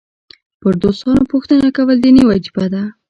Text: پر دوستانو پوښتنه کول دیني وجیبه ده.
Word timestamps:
پر 0.61 0.73
دوستانو 0.83 1.23
پوښتنه 1.31 1.67
کول 1.77 1.97
دیني 2.03 2.23
وجیبه 2.29 2.65
ده. 2.73 2.83